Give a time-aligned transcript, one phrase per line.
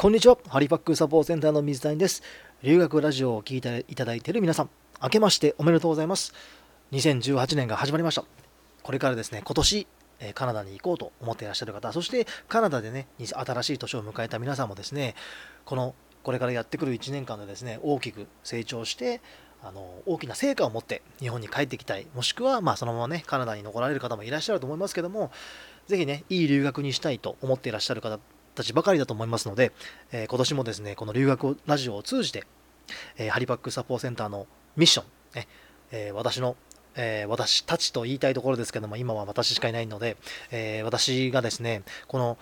[0.00, 0.38] こんにちは。
[0.48, 2.22] ハリパックサポートセンターの水谷です。
[2.62, 4.70] 留学ラジオを聴いていただいている皆さん、
[5.02, 6.32] 明けましておめでとうございます。
[6.92, 8.24] 2018年が始まりました。
[8.82, 9.86] これからですね、今年、
[10.20, 15.16] えカナダに行こうと思っていらっしゃる方、そしてカナダでね、新しい年を迎えた皆さんもですね、
[15.66, 19.20] このこれからやってくる1年間でですね、大きく成長して、
[19.62, 25.30] あの大きな成果を持って日本に帰ってきたい、もしくはまあそのままね、カナダに残られる方もいらっしゃると思いますけども、
[25.88, 28.18] ぜひね、いい留学にしたいと思っていらっしゃる方
[28.60, 29.72] たちばかりだと思いますので、
[30.12, 32.44] えー、今年もですね、この留学ラジオを通じて、
[33.16, 34.46] えー、ハリパックサポーセンターの
[34.76, 35.48] ミッション、ね
[35.92, 36.56] えー、私の、
[36.96, 40.16] え私たちと言いたいところですけども、今は私しかいないので、
[40.50, 42.36] え私がですね、この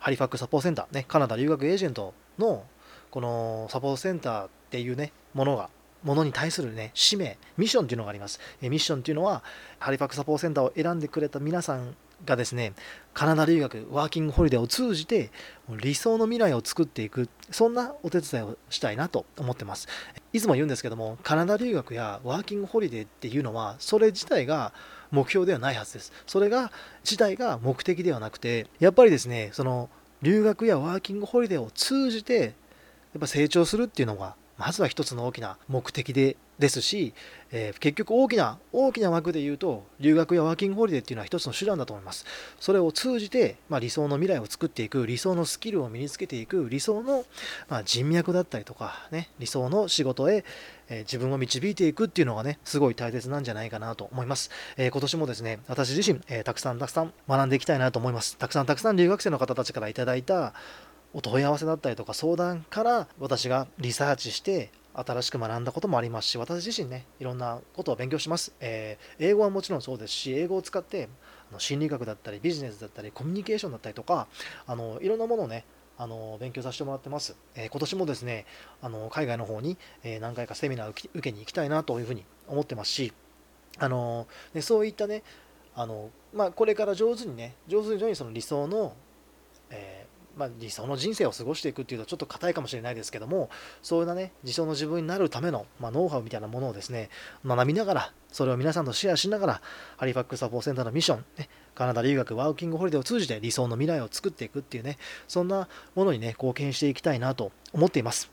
[0.00, 2.64] ハリファックサポーセンター、ね、カナダ留学エージェントの
[3.10, 5.70] このサポートセンターっていうね、ものが
[6.02, 8.40] ものに対するね、使命、ミッションっていうのがあります。
[8.60, 9.44] えミッションっていうのは、
[9.78, 12.72] ハリファクサポーセンターを選んでくれた皆さんがですね、
[13.16, 15.30] カナダ留学、ワーキングホリデーを通じて、
[15.70, 19.88] 理想の未来を作っていく、そんなお手伝いをしたいなと思ってます。
[20.34, 24.74] いつも言うんですけども、カナダ留学やワーキングホリデーっていうのは、それ自体が
[25.10, 26.12] 目標ではないはずです。
[26.26, 26.70] それが、
[27.04, 29.88] 自体が目的ではなくて、やっぱりですね、その
[30.20, 32.52] 留学やワーキングホリデーを通じて、やっ
[33.18, 37.12] ぱ成長するっていうのがまずは一つの大きな目的でですし、
[37.52, 42.24] えー、結局大きな大きな枠で言うと留学やワーキングホリデーっていうのは一つの手段だと思います。
[42.58, 47.24] それを通じて、まあ、理想の未来を作っていく理想のスキルを身につけていく理想の、
[47.68, 50.44] まあ、人脈だったりとかね理想の仕事へ、
[50.88, 58.36] えー、自分を導いていくっていうのがねすごい大切なんじゃないかなと思います、えー、今年もですね私自身、えたくさんたくさん学んでいきたいなと思います。
[58.36, 60.54] たくさんたくさん留学生の方たちからいただいた
[61.12, 68.54] お問い合わせだったりとか相談から私がリサーチして新しく学んだこともありますし、私自身ね、いろんなことを勉強します。
[68.60, 71.08] えー、英語はもちろんそうですし、英語を使って
[71.50, 74.26] あの心理学だったり、ビジネスだったり、コミュニケーションだったりとか、
[74.66, 75.64] あのいろんなものをね、
[75.98, 77.36] あの勉強させてもらってます。
[77.54, 78.46] えー、今年もですね、
[78.80, 83.12] あの海外の方に、え、何回かセミナーを受けに行きたいなというふうに思ってますし、
[83.78, 85.22] あのね、そういったね、
[85.74, 88.94] あのまあ、これから上手にね、上手にその理想の、
[89.68, 90.05] えー
[90.36, 93.48] まあ、理想の人生を過ごしていくっていうとちょっと硬いかもしれないですけども
[93.82, 97.08] そういうなね理想の自分になるための、まあ、ノウハウみたいなものをですね
[97.44, 99.62] 学びながらそれを皆さんとシェアしながら
[99.96, 108.30] ハリファックスサポーセンターのミッション、ね、カナダ留学ワーキングホリデーを通じて理想の未来を作っていくっていうねそんなものにね貢献していきたいなと思っています。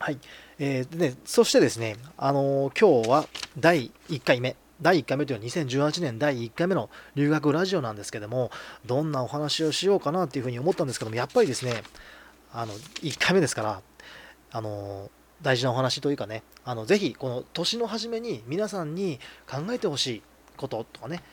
[0.00, 0.18] はい、
[0.60, 3.26] えー、でね、そしてですね、あのー、今日は
[3.58, 4.54] 第1回目。
[4.80, 8.52] 第1回目というのは2018年第1回目の留学ラジオなんですけども、
[8.86, 11.82] どんなお話をしようかなっていうふうに思ったんですけども、やっぱりですね、
[12.52, 13.82] あの、1回目ですから、
[14.52, 15.10] あの、
[15.42, 19.18] 大事なお話というかね、あの、ぜひ、この年の初めに皆さんに
[19.50, 20.22] 考えてほしい
[20.56, 21.24] こととかね、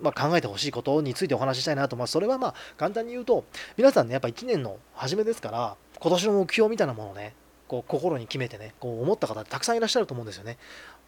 [0.00, 3.44] まあ、考えてほしいことについてお話ししたいなと、まあ、それはまあ、簡単に言うと、
[3.76, 7.34] 皆さんね、やっぱ1年の初めですから、今年の目標みたいなものをね、
[7.66, 10.58] こう心に決めてね、こう思った方たくさんいらっしゃると思うんですよね。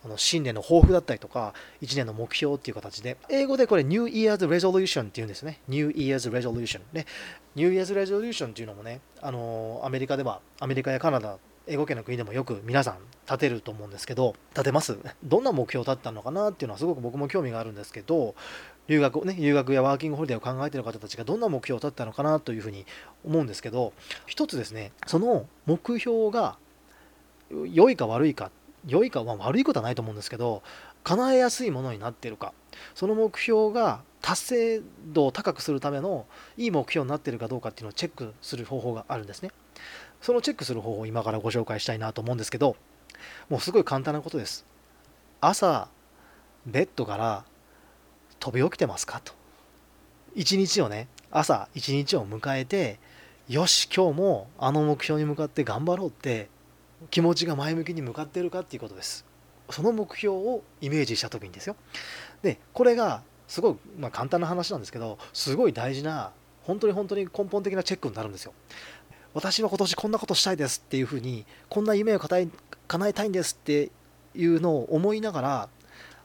[0.04, 5.60] あの新年の抱負だったりとか、1年の目標っていう形で、英語でこれ New Year's Resolution っていうんですね。
[5.68, 6.80] New Year's Resolution。
[6.92, 7.06] ね、
[7.54, 18.36] New Year's Resolution っていうのもね、あのアメリカでは、アメリカやカナダ、英語圏の国でもよく皆さん立てると思うんですけど、立てますどんな目標を立ったのかなっていうのはすごく僕も興味があるんですけど、
[18.86, 22.86] 留学ね、留学やワーキングホリデーを考えている方たちがどんな目標を立ったのかなというふうに
[23.24, 23.92] 思うんですけど、
[24.26, 26.56] 一つですね、その目標が
[27.50, 28.50] 良いか悪いか
[28.86, 30.62] 良いか、まあ、悪いことはないと思うんですけど
[31.04, 32.52] 叶えやすいものになっているか。
[32.94, 36.26] その目標が達成度を高くするための
[36.56, 39.50] いい目標になっているかどうかっていうのをチェックする方法があるんですね。
[40.20, 42.76] そのチェックする方法を今からご紹介したいなと思うんですけど
[43.48, 44.66] もうすごい簡単なことです。
[45.40, 45.88] 朝
[46.66, 47.44] ベッドから
[48.40, 49.32] 飛び起きてますかと。
[50.34, 52.98] 一日をね朝一日を迎えて
[53.48, 56.48] よし今日もあの目標に向かって頑張ろうって
[57.10, 59.24] 気持ちが前向きに向かっているかっていうことです。
[59.70, 61.76] その目標をイメージした時にですよ。
[62.42, 68.52] でこれがすごい、まあ、簡単な話なんですけどすごい大事な本当に本当に根本的なチェックになるんですよ。
[69.34, 72.38] 私は今年こんなことしたいですっていうふうにこんな夢を叶
[73.08, 73.90] えたいんですって
[74.34, 75.68] いうのを思いながら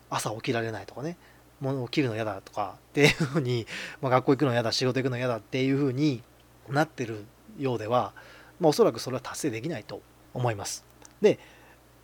[0.09, 1.17] 朝起きられないとかね。
[1.62, 3.67] 物を切るの嫌だとかっていうふうに、
[4.01, 6.24] まあ、学校行くの嫌だ仕事行くの嫌だっていうふうに
[6.69, 7.25] なってる
[7.59, 8.13] ようでは、
[8.59, 10.01] まあ、おそらくそれは達成できないと
[10.33, 10.83] 思います。
[11.22, 11.39] で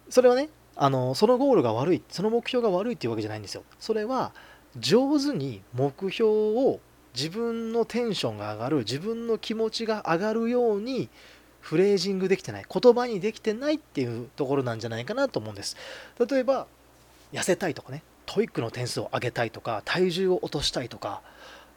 [0.09, 3.63] それはねあのそのゴールが悪いその目標が悪いっていうわけじゃないんですよ。
[3.79, 4.31] それは
[4.77, 6.79] 上手に目標を
[7.15, 11.09] 自分のテンションが上がる自分の気持ちが上がるように
[11.61, 15.75] フレージングできてない言葉にできてないっていうところなんじゃないかなと思うんです
[16.29, 16.67] 例えば
[17.33, 21.21] 痩せたいとかね TOEIC の点数を上げたいとか体重を落としたいとか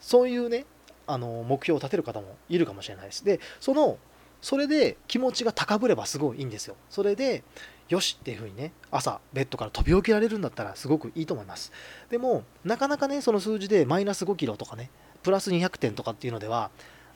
[0.00, 0.67] そういうね
[1.06, 3.99] あの目標を立てる方もいるかもしれないですでその
[4.40, 6.76] それで気持ちが高ぶればすごいいいんですよ。
[6.88, 7.42] それで
[7.88, 11.72] よしっていうふうにね朝ベッドから飛び起きられるんだったらすごくいいと思います。
[12.08, 14.90] でもなかなかねその数字でマイナス5キロとかね
[15.22, 16.70] プラス200点とかっていうのでは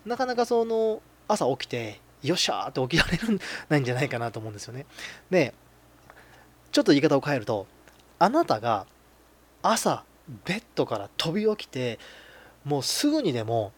[0.04, 4.86] なかなかその朝起きてよっしゃーって起きられるないんじゃないかなと思うんですよね。
[5.30, 5.54] で
[6.72, 7.66] ちょっと言い方を変えると
[8.18, 8.86] あなたが
[9.62, 10.04] 朝
[10.44, 11.98] ベッドから飛び起きて
[12.64, 13.72] もうすぐにでも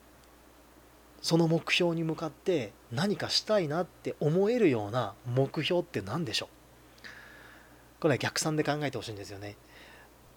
[1.27, 8.01] その目標に向かって何かしたいなって思えるような目標って何でしょう？
[8.01, 9.57] これは逆算で考えてほしいんですよね。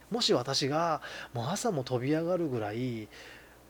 [0.10, 3.08] もし私がもう朝も飛び上がるぐらい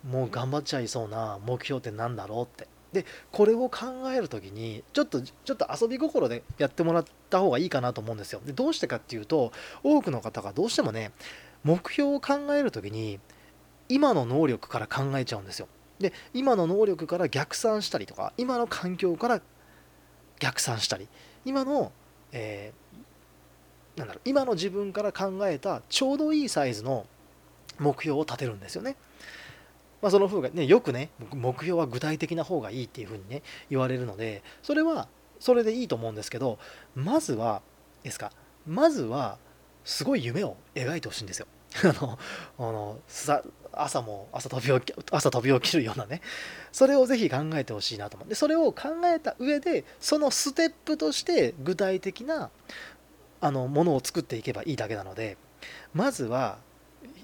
[0.09, 2.69] もう頑張っちゃいそうな目標って何だろうって。
[2.93, 8.39] でこれを考える時にちょっとちょっと遊び心でやってもらった方がいいかなと思うんですよ。
[8.45, 9.51] でどうしてかっていうと
[9.83, 11.11] 多くの方がどうしてもね
[11.65, 13.19] 目標を考える時に
[13.89, 15.67] 今の能力から考えちゃうんですよ。
[15.99, 19.41] で今の能力から逆算したりとか今の環境から
[20.39, 21.07] 逆算したり
[21.45, 21.91] 今の、
[22.31, 27.05] えー、なんだろう今の自分から考えたちょうどいいサイズの
[27.79, 28.95] 目標を立てるんですよね。
[30.01, 35.09] まあ、その方がねよくね目標は具体的な方がいいっていうふうにね言われるのでそれは
[35.39, 36.57] それでいいと思うんですけど
[36.95, 37.61] まずは
[38.03, 38.31] ですか
[38.65, 39.37] まずは
[39.83, 41.47] すごい夢を描いてほしいんですよ。
[41.83, 42.19] あの
[42.57, 42.99] あの
[43.71, 46.21] 朝も朝飛び起き朝飛び起きるようなね
[46.71, 48.29] それをぜひ考えてほしいなと思う。
[48.29, 52.49] でそれを考えた上でそのステップとして具体的な
[53.41, 55.37] あのものを作っていけばいいだけなので
[55.93, 56.57] まずは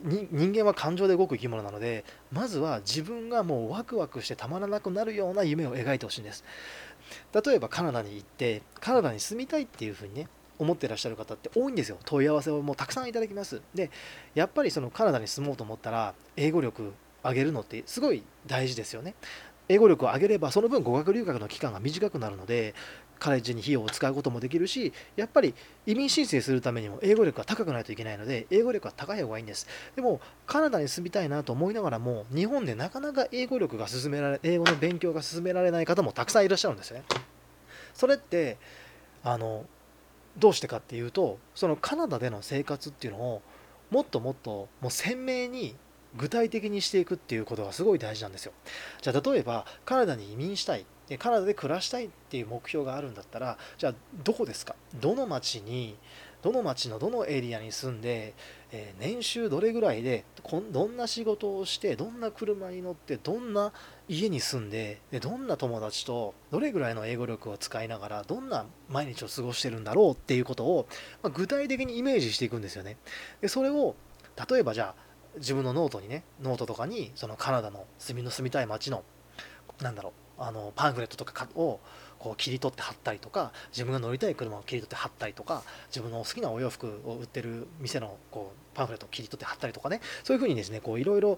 [0.03, 6.43] 人間は感情で動く生き物なのでまずは自分がもうワクワクしてたまらなくなるような夢を描いてほしいんです。
[7.33, 10.27] 例えばカナダに行ってカナダに住みたいっていうふうにね
[10.59, 11.97] 思ってらっしゃる方って多いんですよ。
[12.05, 13.61] 問い合わせをもうたくさんいただきます。
[13.73, 13.89] で
[14.33, 16.93] やっぱりそのカナダに住もうと思ったら英語力
[17.23, 19.15] 上げるのってすごい大事ですよね。
[19.67, 22.75] 英語力を上げればその分語学留学の期間が短くなるので
[23.17, 25.55] カレッジに費用を使うこともできるしやっぱり
[25.85, 29.67] 移民申請するためにも英語力が高くないといけないので英語力は高い方がいいんです。
[29.95, 37.05] でもカナダに住みたいなと思いながらも日本でなかなか英語力が進められ英語の勉強が進められない方もたくさんいらっしゃるんですよね。
[37.93, 38.57] それって
[39.23, 39.65] あの
[40.37, 43.41] どうしてかっていうとそのカナダでの生活っていうのを
[43.91, 45.75] もっともっともう鮮明に
[46.17, 48.53] 具体的にしていくっていうことがすごい大事なんですよ。
[49.01, 50.85] じゃあ例えばカナダに移民したい
[51.19, 53.93] カナダで暮らしたいっていう目標があるんだったらじゃあ
[54.23, 54.75] どこですか？
[54.99, 55.97] どの町に
[56.45, 58.35] どの町のどのエリアに住んで、
[58.71, 63.73] えー、年収どれぐらいでこんどんな仕事をしてどんな車に乗ってどんな
[64.07, 70.87] 家に住んででどんな友達とどれぐらいの英語力を使いながらどんな毎日を過ごしてるんだろうっていうことを、
[71.23, 72.97] まあ、具体的にイメージしていくんですよね。
[73.41, 73.95] でそれを
[74.47, 75.01] 例えばじゃあ
[75.37, 79.03] 自分のノートにねノートとかにそのカナダの住みの住みたい街の
[79.81, 81.79] なんだろうあのパンフレットとかを
[82.19, 90.01] こう切り取って貼ったりとか自分が乗りたい車を切り取って貼ったりとか自分の好きなお洋服を売ってる店のこうパンフレットを切り取って貼ったりとかね。
[90.23, 91.37] そういうふうにですねいろいろ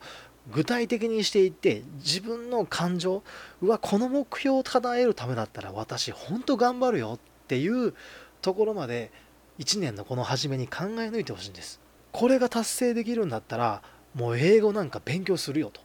[0.51, 3.23] 具体的にしていって自分の感情
[3.61, 7.93] はこの目標を叶えるためだったら私本当頑張るよっていう
[8.41, 9.11] ところまで
[9.59, 11.79] 1年のこの初めに考え抜いてほしいんです。
[12.11, 13.81] これが達成できるんだったら
[14.15, 15.81] もう英語なんか勉強するよと。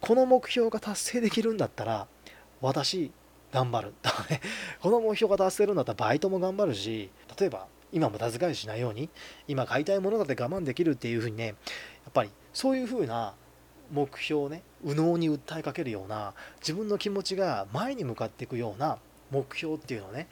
[0.00, 2.06] この目標が達成できるんだったら
[2.60, 3.10] 私
[3.52, 3.94] 頑張る。
[4.80, 9.08] この目標が達成するんだったらバイトも頑張るし例えば今無駄遣いしないように
[9.46, 11.52] 今買いたいものだって我慢できるっていうふうにねや
[12.10, 13.34] っぱりそういうふうな
[13.90, 18.98] 目標をね右脳に訴えかけるような自分の気持ちが前に向かっていくような
[19.30, 20.28] 目標っていうのをね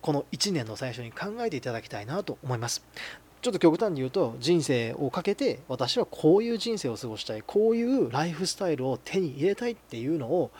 [0.00, 2.82] この1年の最初に考えていただきたいなと思います。
[3.42, 10.50] ちょっと極端に言うと人生をかけて私はこういう人生を過ごしたいこういうライフスタイルを手に入れたいっていうのを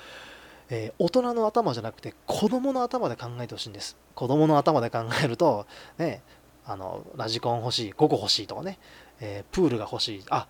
[0.70, 3.96] えー、大人の頭じゃなくて子供の頭で考えてほしいんです。
[4.14, 5.66] 子供の頭で考えると
[5.98, 6.22] ね
[6.64, 8.78] あのラジコン欲しい5個欲しいとかね、
[9.20, 10.24] えー、プールが欲しい。
[10.30, 10.46] あ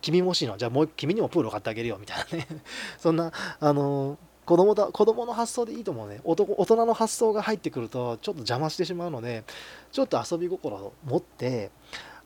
[0.00, 0.56] 君も欲しいの？
[0.56, 1.98] じゃあもう君にもプールを買ってあげるよ。
[1.98, 2.46] みたいなね。
[2.98, 6.20] そんなあの子供だ子供の発想でいいと思うね。
[6.24, 9.44] 大人の発想が入ってくるとちょっと邪魔してしまうので
[9.90, 11.70] ちょっと遊び心を持って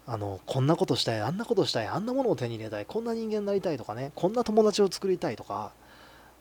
[0.07, 5.73] あのこんなことしたいあんなことしたいあんなものを手に入れたいこんな人間になりたいとかねこんな友達を作りたいとか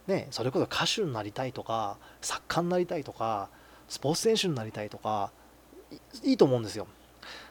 [0.07, 3.49] ね、それこそ歌手になりたいとか作家になりたいとか
[3.89, 5.31] スポーツ選手になりたいとか
[6.23, 6.87] いいと思うんですよ。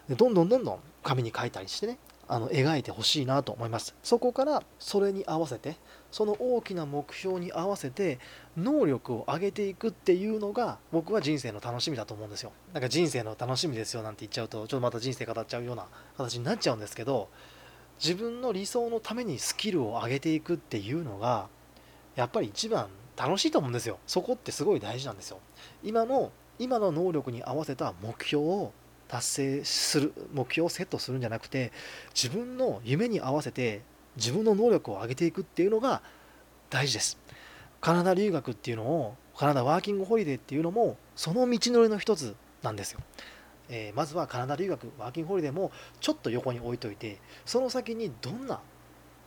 [0.09, 1.99] でどんどんどんどん紙に書いたりしてね
[2.29, 3.95] あの描いてほしいなと思います。
[4.03, 5.77] そこからそれに合わせて
[6.11, 8.19] その大きな目標に合わせて
[8.57, 12.53] 能力を上げていくっていうのが僕は人生の楽しみだと思うんですよ。
[12.73, 15.87] なんか人生の楽しみですよなんて言っちゃうとちょっとまた人生語っちゃうような
[16.17, 17.29] 形になっちゃうんですけど
[18.03, 21.49] 自分の理想のためにスキルを上げていくっていうのが
[22.16, 23.99] やっぱり一番楽しいと思うんですよ。
[24.06, 25.38] そこってすごい大事なんですよ。
[25.85, 28.73] 今の今の能力に合わせた目標を
[29.08, 31.70] 達成する目標をセットするんじゃなくて
[32.14, 33.82] 自分の夢に合わせて
[34.16, 36.02] 自分の能力を上げていくっていうのが
[36.70, 37.18] 大事です。
[37.80, 43.00] カナダ留学っていうのをカナダワーキングホリデーっていうのもその道のりの一つなんですよ、
[43.68, 45.70] えー、まずはカナダ留学ワーキングホリデーも
[46.00, 48.61] ちょっと横に置いといてその先にどんな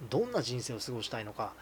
[0.09, 1.53] どんな人生を過ごしたいのか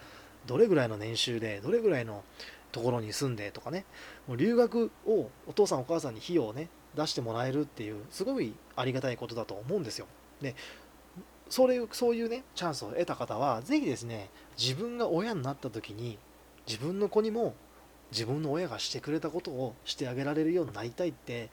[0.47, 2.23] どれぐらいの年収でどれぐらいの
[2.71, 3.85] ところに住んでとかね
[4.27, 10.07] もう留学をお父さんお母さんに費用をね出してもらえるっていうすごいありがたいことだと思うんですよ
[10.41, 10.55] で
[11.49, 16.17] それそういうねチャンスを得た方は是非ですね自分が親になった時に
[16.67, 17.55] 自分の子にも
[18.11, 21.49] 自分の親がしてくれたことをしてあげられるようになりたいって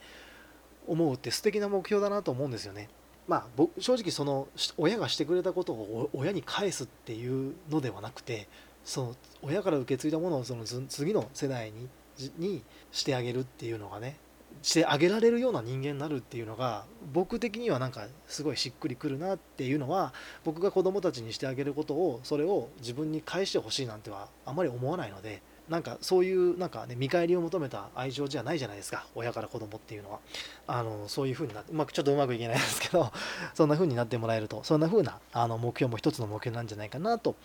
[0.87, 2.89] 思うって素敵な目標だなと思うんですよね。
[3.27, 4.47] まあ、僕正直その
[4.77, 8.47] 親がしてくれたことを親に返すっていうのではなくて
[8.85, 11.89] その親から受け継いだものをその次の世代に
[12.37, 12.63] に
[12.93, 14.17] してあげるっていうのがね
[14.61, 20.13] してあげられるような人間になるっていうのが僕的にはなんかすごいしっくりくるなっていうのは
[20.45, 29.05] 僕が子供たちにしてあげることをそれを自分に返してほしいなんてはあまり思わないのでなんかそういうなんかね見返りを求めた愛情じゃないじゃないですか。
[29.15, 30.19] 親から子供っていうのは。
[30.67, 33.11] あのそういう風になってうまくちょっとうまくいけないですけど
[33.53, 34.63] そんな風になってもらえると。
[34.63, 37.35] そんな風なあの目標も一つの目標なんじゃないかなと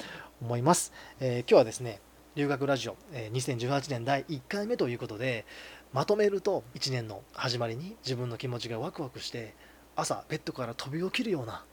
[0.43, 2.00] 思います、えー、今日はですね
[2.37, 5.45] 留学ラジオ、え、2018年第1回目ということで
[5.93, 9.55] まとめると1年の始まりに自分の気持ちがワクワクして
[9.97, 11.65] 朝ベッドから飛び起きるような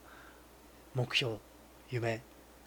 [0.96, 1.38] 目標
[1.90, 2.22] 夢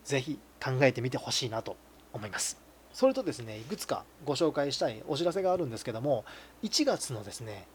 [0.05, 1.77] ぜひ考えてみてほしいなと
[2.13, 2.70] 思います。
[2.92, 6.25] それとですねいくつかご紹介したいお知らせがあるんですけども
[6.62, 7.66] 1月のですね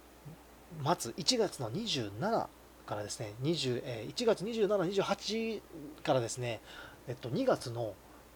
[0.84, 2.48] 末1月の27
[2.86, 5.62] からですね20、え1月2728
[6.04, 6.60] からですね、
[7.08, 7.94] えっと、2月の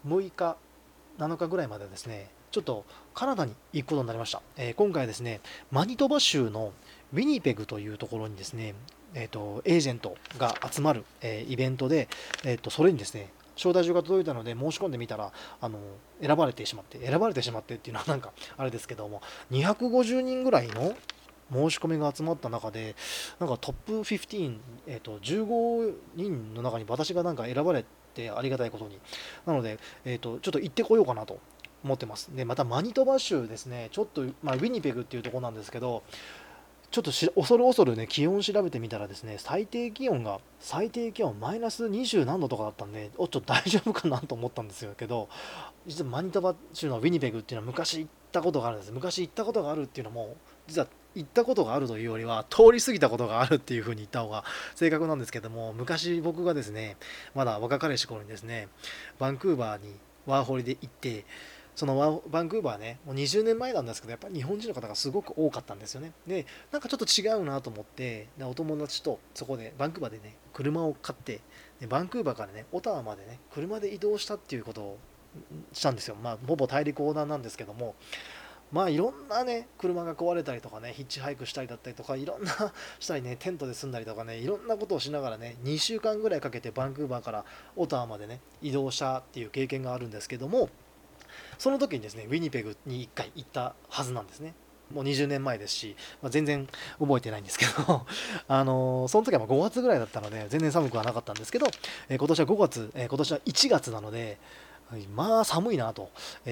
[0.08, 0.58] 6日
[1.18, 6.74] 7日ぐらいまでですねちょっとカナダに行くことになりました、えー、今回ですねマニトバ州の
[7.14, 8.76] ウィニペグというところにですね
[9.16, 12.08] えーと、エージェントが集まる、えー、イベントで、
[12.46, 13.30] えーとそれにですね
[13.60, 15.78] 招待状が届いたので申し込んでみたらあの
[16.22, 20.96] 選ばれてしまって選ばれてしまってっていうのはなんかあれですけども250人ぐらいの
[21.52, 22.96] 申し込みが集まった中で
[23.40, 29.00] なんかトップ15、えーと、15人の中に私がなんか選ばれてありがたいことに。
[29.46, 31.40] なので、えーと、ちょっと行ってこようかなと
[31.84, 32.36] 思ってます。
[32.36, 33.90] でまたマニトバ州ですね。
[33.92, 36.04] ちょっと、まあ、ウィニペグっていうとこなんですけど
[36.92, 45.30] ちょっと恐る恐るね気温調べてみたらですね最低気温が最低気温マイナス20何度とかだったんでおちょっと大丈夫かなと思ったんですけど
[45.86, 48.92] 実はマニトバ州のウィニペグっていうのは昔行ったことがあるんです。
[48.92, 50.36] 昔行ったことがあるっていうのも
[50.68, 54.44] 実は行ったことがあるというよりは通り過ぎたことがあるっていうふうに言った方が
[54.76, 56.98] 正確なんですけども昔僕がですね
[57.36, 58.68] まだ若かりし頃にですね
[59.18, 61.26] バンクーバーにワーホリで行って
[61.80, 66.12] そのバンクーバーね、もう20年前なんですけど、やっぱり日本人の方がすごく多かったんですよね。
[66.28, 71.40] で、なんかちょっと違うなと思って、でお友達とそこで、バンクーバーでね、車を買って、
[71.80, 74.98] でバンクーバーからね、オタワまでね、車で移動したっていうことを
[75.72, 76.16] したんですよ。
[76.22, 77.96] まあ、ほぼ大陸横断なんですけども、
[78.74, 87.46] まあいろんなね、車が壊れたりとかね、ヒッチハイクしたりだったりとか、いろんなしたりね、テントで住んだりとかね、いろんなことをしながらね、2週間ぐらいかけてバンクーバーから
[87.78, 90.68] オタワまでね、移動したっていう経験があるんですけども、
[91.58, 94.54] その時にですねウィニペグに1回行ったはずなんですね。
[94.94, 96.68] もう20年前ですし、まあ、全然
[97.00, 98.08] 覚えてないんですけど
[98.48, 101.68] あのー、その時はま5月ぐらいだったので全然寒くはなかったんですけど、
[102.08, 104.40] えー、今年は5月、えー、今年は1月なので
[105.14, 106.10] まあ寒いなと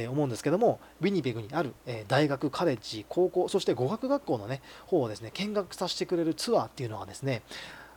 [0.09, 1.73] 思うんですけども、ウィニペグにある
[2.07, 7.41] 大学、カレッジ、高校、そして語学学校のね、方をですね、見学させてくれるツアーっていうのがですね、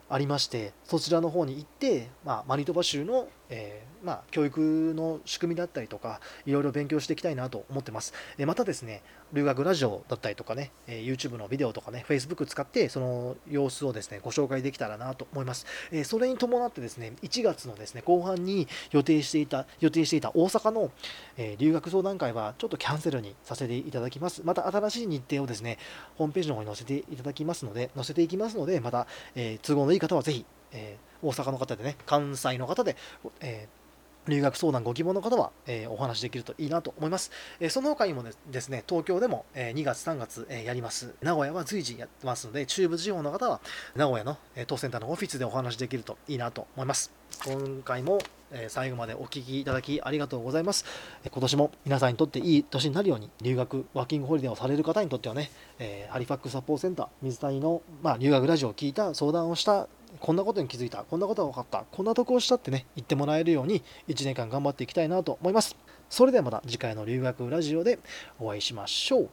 [0.08, 8.14] ありまして、そちらの方に行って、まあ、マニトバ州のえー、まあ、教育の仕組みだったりとか、いろいろ勉強していきたいなと思ってます。
[8.38, 9.02] えまたですね、
[9.32, 15.66] 留学ラジオだったりとかね、え YouTube のビデオとかね、Facebook 使って、その様子をですね、ご紹介できたらなと思います。
[15.90, 20.92] えそれに伴ってですね、1月のですね、後半に予定していた、予定していた大阪の、
[21.36, 24.42] え留学相談会はちょっとキャンセルにさせていただきます。
[24.44, 25.78] また新しい日程をですね、
[26.16, 32.96] ホームページの方に載せていただきますので、載せていきますので、また、え都合のいい方はぜひ、えー大阪の方でね、関西の方で、
[33.40, 33.80] えー
[34.28, 37.30] 留学相談ご希望の方は、えー、お話できるといいなと思います。
[37.58, 41.14] え、その他にもですね、東京でも、え、2月、3月、えやります。
[41.22, 43.60] 名古屋は随時やってますので、中部地方の方は
[43.96, 47.10] 名古屋の、え当センターのオフィスでお話できるといいなと思います。
[47.46, 48.18] 今回も、
[48.52, 50.84] え最後までお聴きいただきありがとうございます。
[51.24, 65.76] え今年も皆さんにとっていい年になるように、留学、ワーキングホリデーをされる方にとってはね、えハリファックスサポーセンター、水谷の、まあ、留学ラジオを聞いた、相談をしたこんなことに気づいた、こんなことが分かった、こんな得をしたってね、言ってもらえるように1年間頑張っていきたいなと思います。
[66.08, 67.98] それではまた次回の留学ラジオで
[68.38, 69.30] お会いしましょう。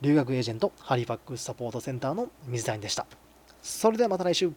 [0.00, 3.06] 留学エージェントハリファックスサポートセンターの水谷でした。
[3.62, 4.52] それではまた来週。